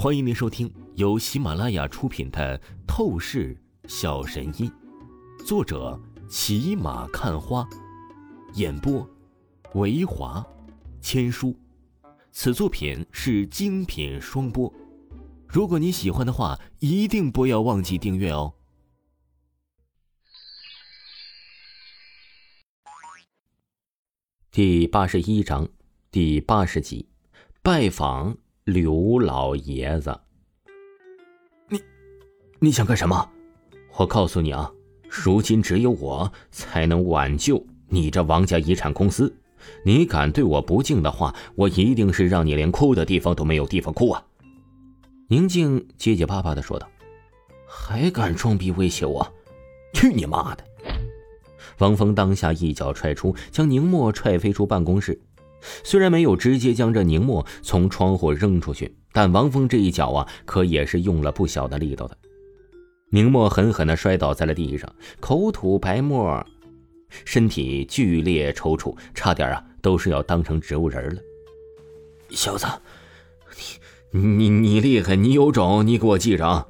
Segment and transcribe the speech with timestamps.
[0.00, 2.56] 欢迎您收听由喜马拉雅出品的
[2.86, 4.70] 《透视小神医》，
[5.44, 7.68] 作者骑马看花，
[8.54, 9.04] 演播
[9.74, 10.46] 维华
[11.00, 11.52] 千书。
[12.30, 14.72] 此作品是精品双播。
[15.48, 18.54] 如果你喜欢的话，一定不要忘记订阅哦。
[24.52, 25.68] 第八十一章，
[26.12, 27.08] 第八十集，
[27.64, 28.38] 拜访。
[28.68, 30.14] 刘老爷子，
[31.70, 31.80] 你
[32.58, 33.26] 你想干什么？
[33.96, 34.70] 我告诉你啊，
[35.08, 39.34] 如今只有我才能挽救你这王家遗产公司。
[39.86, 44.22] 你敢对我不敬的话，我一定是让你连哭的地方都没有地方哭啊！
[45.28, 46.86] 宁静结结巴巴的说道
[47.66, 49.26] ：“还敢装逼威胁我？
[49.94, 50.64] 去你妈的！”
[51.80, 55.18] 王峰当下一脚踹出，将宁墨踹飞出办公室。
[55.84, 62.16] 虽然没有直接将这宁墨从窗户扔出去，但王峰这一脚啊，可也是用了不小的力道的。
[63.10, 66.44] 宁墨狠狠地摔倒在了地上，口吐白沫，
[67.24, 71.20] 身体剧烈抽搐，差点啊，都是要当成植物人了。
[72.30, 72.66] 小子，
[74.10, 76.68] 你你你厉害，你有种，你给我记着。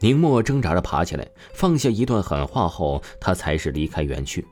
[0.00, 4.46] 宁墨挣扎着爬起来，放下一段狠话后，他才是离开园区。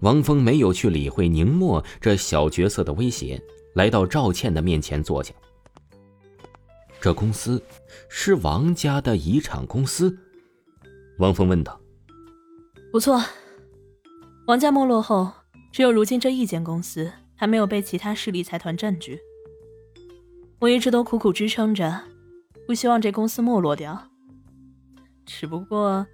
[0.00, 3.40] 王峰没有去理会宁墨这小角色的威胁，
[3.74, 5.32] 来到赵倩的面前坐下。
[7.00, 7.62] 这公司
[8.08, 10.16] 是王家的遗产公司，
[11.18, 11.80] 王峰问道。
[12.90, 13.22] 不错，
[14.46, 15.30] 王家没落后，
[15.72, 19.18] 只有如今这一间公司还没有被其他势力财团占据。
[20.60, 22.02] 我一直都苦苦支撑着，
[22.66, 24.10] 不希望这公司没落掉。
[25.26, 26.06] 只不过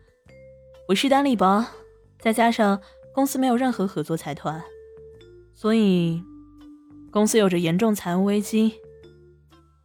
[0.89, 1.65] 我势单力薄，
[2.21, 2.81] 再加上……
[3.21, 4.65] 公司没有任何合作财团，
[5.55, 6.23] 所以
[7.11, 8.73] 公司有着严重财务危机，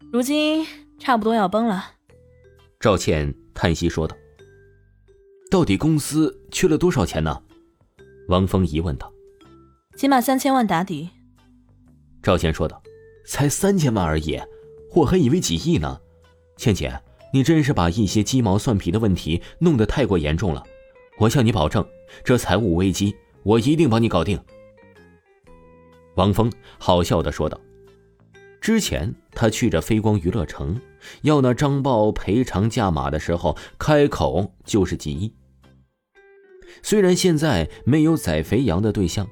[0.09, 0.66] 如今
[0.97, 1.95] 差不多要崩了。
[2.80, 4.16] 赵倩叹息说道
[5.52, 7.44] ：“到底公司缺了多少钱呢？”
[8.29, 9.12] 王峰疑问道。
[10.00, 11.09] “起码三千万打底。”
[12.23, 12.81] 赵倩说道。
[13.28, 14.40] “才三千万而已，
[14.96, 16.00] 我还以为几亿呢。”
[16.56, 17.02] 倩姐，
[17.34, 20.63] 你真是把一些鸡毛蒜皮的问题弄得太过严重了。
[21.17, 21.85] 我向你保证，
[22.23, 23.13] 这财务危机
[23.45, 24.38] 我一定帮你搞定。”
[26.16, 27.57] 王峰好笑的说道。
[28.59, 30.81] 之前他去着飞光娱乐城，
[31.22, 35.31] 要那张豹赔偿价码的时候，开口就是几亿。
[36.81, 39.28] 虽然现在没有宰肥羊的对象，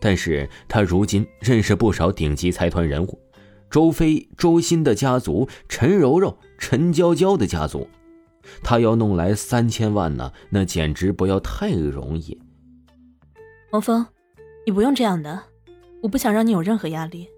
[0.00, 3.20] 但是他如今认识不少顶级财团人物，
[3.70, 7.86] 周飞、周鑫的家族，陈柔柔、陈娇娇的家族。
[8.64, 12.36] 他要弄来三千万呢，那简直不要太容易。
[13.70, 14.04] 王峰，
[14.64, 15.42] 你不用这样的，
[16.02, 17.28] 我不想让你有任何压力。”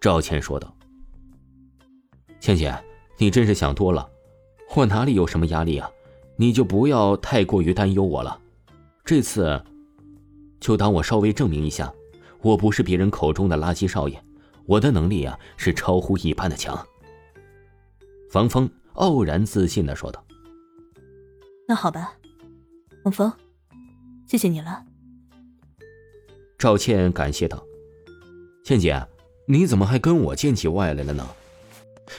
[0.00, 0.74] 赵倩说道。
[2.40, 2.74] “倩姐，
[3.16, 4.10] 你真是想多了，
[4.74, 5.90] 我哪里有什么压力啊？
[6.36, 8.40] 你就不要太过于担忧我了。
[9.04, 9.62] 这次，
[10.60, 11.92] 就当我稍微证明一下，
[12.42, 14.20] 我不是别人口中的垃圾少爷，
[14.66, 16.86] 我的能力啊是超乎一般的强。”
[18.34, 18.70] 王峰。
[18.94, 20.24] 傲然自信的说道
[21.66, 22.14] ：“那好吧，
[23.02, 23.32] 王峰，
[24.26, 24.84] 谢谢你了。”
[26.58, 27.64] 赵倩感谢道
[28.64, 29.06] ：“倩姐，
[29.46, 31.28] 你怎么还跟我见起外来了呢？”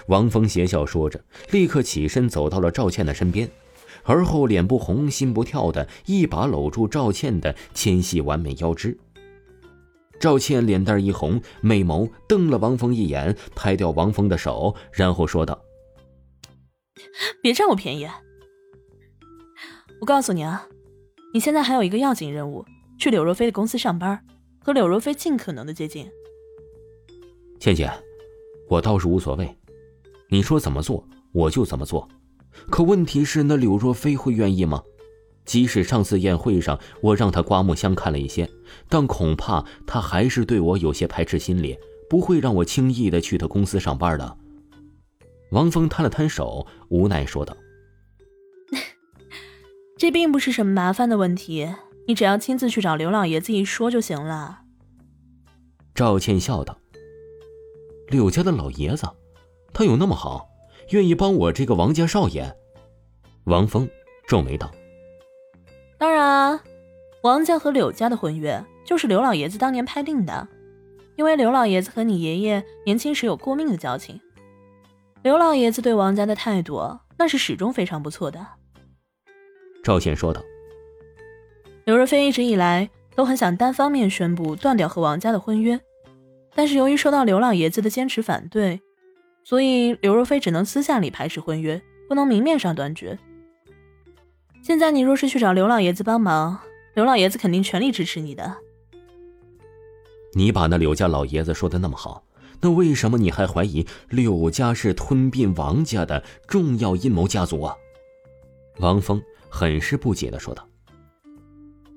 [0.08, 3.50] 王峰邪笑说着，立刻起身走到了赵倩的身边，
[4.04, 8.98] 而后脸不红心不跳的一把搂住赵倩的纤细完美腰肢。
[10.20, 15.62] 赵倩脸蛋一红，美眸瞪了王峰一眼，拍掉王峰的手，然后说道。
[17.42, 18.08] 别占我便宜！
[20.02, 20.68] 我告诉你啊，
[21.36, 22.64] 你现在还有一个要紧任务，
[22.98, 24.26] 去柳若飞的公司上班，
[24.64, 26.10] 和柳若飞尽可能的接近。
[27.60, 27.92] 倩倩，
[28.70, 29.54] 我倒是无所谓，
[30.30, 32.08] 你说怎么做我就怎么做。
[32.70, 34.82] 可问题是，那柳若飞会愿意吗？
[35.44, 38.50] 即使上次宴会上我让他刮目相看了一些，
[38.88, 41.78] 但恐怕他还是对我有些排斥心理，
[42.10, 44.38] 不会让我轻易的去他公司上班的。
[45.52, 47.58] 王峰摊了摊手，无奈说道
[49.98, 51.74] ：“这并不是什么麻烦的问题，
[52.08, 54.62] 你只要亲自去找刘老爷子一说就行了。”
[55.96, 56.78] 赵倩笑道
[58.10, 59.08] ：“柳家的老爷子，
[59.74, 60.50] 他有那么好，
[60.90, 62.56] 愿意帮我这个王家少爷？”
[63.46, 63.88] 王峰
[64.28, 64.70] 皱眉道
[65.98, 66.64] ：“当然啊，
[67.24, 70.48] 王家和柳家的婚约就是刘老爷子当年拍定的，
[71.16, 74.20] 因为刘老爷子和你爷爷年轻时有过命的交情。”
[75.24, 78.46] 刘老爷子对王家的态度，那是始终非常不错的。
[79.86, 80.44] 赵倩说道
[81.86, 85.80] ：“刘若飞一直以来都很想单方面宣布断掉和王家的婚约，
[86.56, 88.82] 但是由于受到刘老爷子的坚持反对，
[89.44, 91.80] 所以刘若飞只能私下里排斥婚约，
[92.10, 93.20] 不能明面上断绝。
[94.64, 96.60] 现在你若是去找刘老爷子帮忙，
[96.96, 98.58] 刘老爷子肯定全力支持你的。
[100.34, 102.24] 你把那柳家老爷子说的那么好，
[102.60, 107.76] 那为什么你还怀疑柳家是吞并王家的重要阴谋家族啊？
[108.80, 110.68] 王峰很是不解的说道。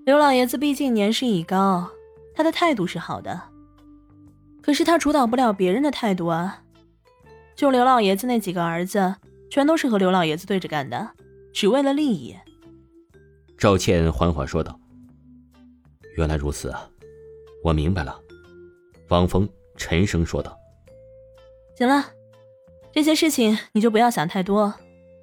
[0.04, 1.90] 刘老爷子毕竟年事已高，
[2.34, 3.42] 他的态度是好的，
[4.62, 6.62] 可是他主导不了别人的态度啊。
[7.54, 9.16] 就刘老爷子那几个儿子，
[9.50, 11.10] 全都是和刘老爷子对着干的，
[11.52, 12.36] 只为了利益。
[13.58, 14.78] 赵倩缓缓说道
[16.16, 16.88] ：“原来如此啊，
[17.64, 18.18] 我明白了。”
[19.08, 20.56] 王峰沉声说道
[21.76, 22.04] ：“行了，
[22.92, 24.72] 这些事情你就不要想太多，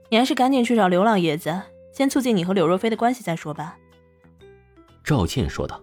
[0.09, 1.61] 你还是赶紧去找刘老爷子，
[1.95, 3.77] 先促进你和柳若飞的关系再说吧。”
[5.03, 5.81] 赵倩说道。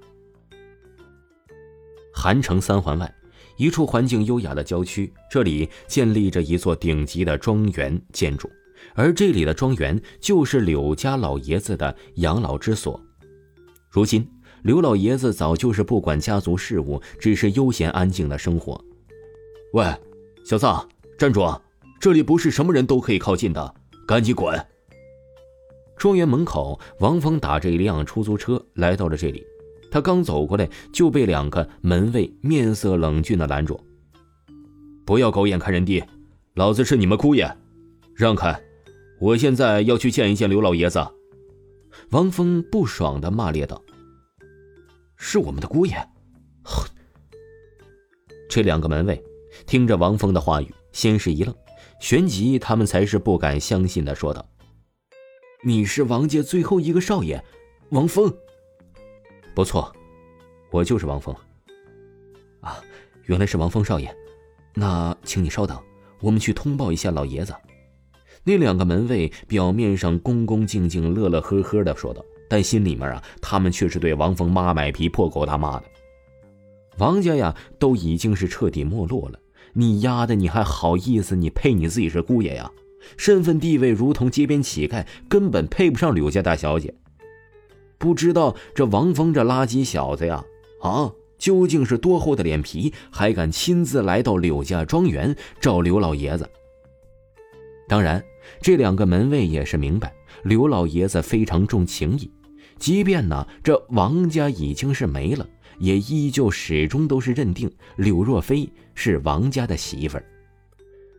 [2.14, 3.12] 韩城三环外。
[3.58, 8.50] 一处环境优雅的郊区，这里建立着一座顶级的庄园建筑，
[8.94, 12.98] 而这里的庄园就是柳家老爷子的养老之所。
[13.90, 14.26] 如今，
[14.62, 18.82] 刘老爷子早就是不管家族事务，只是悠闲安静的生活。
[19.74, 19.84] 喂，
[20.44, 20.66] 小子，
[21.18, 21.60] 站住！
[22.00, 23.74] 这里不是什么人都可以靠近的，
[24.06, 24.58] 赶紧滚！
[26.02, 29.46] 庄园门口，王峰打着一辆出租车来到了这里。
[29.88, 33.80] 他刚走过来，就被两个门卫面色冷峻的拦住。
[35.06, 36.02] 不要狗眼看人低，
[36.54, 37.48] 老子是你们姑爷，
[38.16, 38.60] 让开！
[39.20, 40.98] 我现在要去见一见刘老爷子。
[42.10, 43.80] 王峰不爽的骂咧道
[45.16, 45.94] ：“是我们的姑爷！”！
[48.50, 49.22] 这两个门卫
[49.66, 51.54] 听着王峰的话语，先是一愣，
[52.00, 54.44] 旋即他们才是不敢相信的说道
[55.64, 57.40] ：“你是王家最后一个少爷，
[57.90, 58.32] 王峰。”
[59.54, 59.94] 不错，
[60.72, 61.32] 我就是王峰。
[62.60, 62.82] 啊，
[63.26, 64.12] 原来是王峰少爷，
[64.74, 65.80] 那请你稍等，
[66.20, 67.54] 我们去通报一下老爷子。
[68.42, 75.84] 那两个门卫表面上恭恭敬敬、乐乐呵呵的说道，但心里面啊，他们却是对王峰妈卖皮、破口大骂的。
[76.98, 79.38] 王家呀，都已经是彻底没落了，
[79.74, 81.36] 你丫的，你还好意思？
[81.36, 82.68] 你配你自己是姑爷呀？
[83.16, 86.94] 身份地位如同街边乞丐，根本配不上柳家大小姐。
[87.98, 90.44] 不知道这王峰这垃圾小子呀，
[90.80, 96.48] 啊，究竟是多厚的脸皮，还敢亲自来到柳家庄园找刘老爷子？
[97.88, 98.22] 当然，
[98.60, 100.12] 这两个门卫也是明白
[100.42, 102.30] 刘老爷子非常重情义，
[102.78, 105.46] 即便呢这王家已经是没了，
[105.78, 110.24] 也依旧始终都是认定柳若飞是王家的媳妇儿，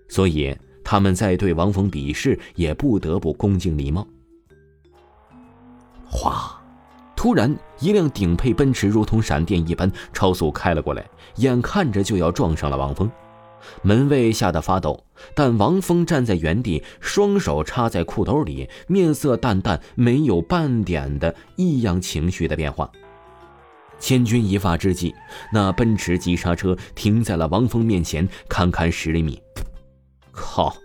[0.09, 0.53] 所以
[0.83, 4.07] 他们在对王峰比试也不得不恭敬礼貌。
[6.05, 6.59] 哗。
[7.15, 13.09] 突然，一辆顶配奔驰如同闪电一般超速开了过来，眼看着就要撞上了王峰。
[13.81, 15.01] 门卫吓得发抖，
[15.33, 22.91] 但王峰站在原地，双手插在裤兜里，面色淡淡，没有半点的异样情绪的变化。
[23.99, 25.15] 千钧一发之际，
[25.53, 29.41] 那奔驰急刹车停在了王峰面前，堪堪十厘米。
[30.33, 30.75] 靠！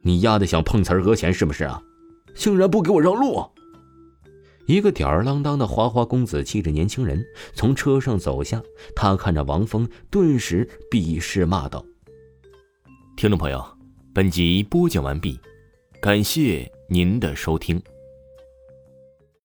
[0.00, 1.82] 你丫的想碰瓷儿讹钱是不是啊？
[2.34, 3.44] 竟然不给我让路！
[4.66, 8.62] 一个吊儿郎当的花花公子气质年轻人从车上走下，
[8.96, 11.84] 他看着王峰，顿时鄙视骂道
[13.16, 13.62] ：“听众朋友，
[14.14, 15.38] 本集播讲完毕，
[16.00, 17.82] 感谢您的收听。”